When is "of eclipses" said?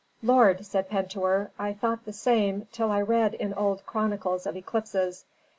4.47-5.25